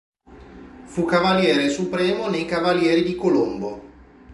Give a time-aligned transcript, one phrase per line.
[0.85, 3.83] Fu cavaliere supremo nei cavalieri di Colombo